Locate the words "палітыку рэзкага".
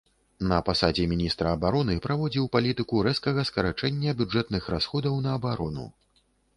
2.57-3.47